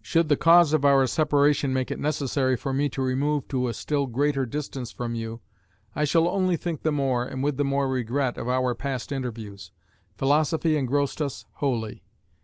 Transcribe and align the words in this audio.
Should 0.00 0.28
the 0.28 0.36
cause 0.36 0.72
of 0.72 0.84
our 0.84 1.08
separation 1.08 1.72
make 1.72 1.90
it 1.90 1.98
necessary 1.98 2.56
for 2.56 2.70
to 2.70 2.78
me 2.78 2.88
remove 2.98 3.48
to 3.48 3.66
a 3.66 3.74
still 3.74 4.06
greater 4.06 4.46
distance 4.46 4.92
from 4.92 5.16
you, 5.16 5.40
I 5.92 6.04
shall 6.04 6.28
only 6.28 6.56
think 6.56 6.82
the 6.84 6.92
more, 6.92 7.24
and 7.24 7.42
with 7.42 7.56
the 7.56 7.64
more 7.64 7.88
regret, 7.88 8.38
of 8.38 8.46
our 8.48 8.76
past 8.76 9.10
interviews.... 9.10 9.72
Philosophy 10.18 10.76
engrossed 10.76 11.20
us 11.20 11.46
wholly. 11.54 12.04